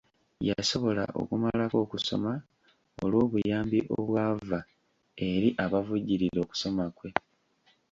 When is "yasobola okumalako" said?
0.49-1.75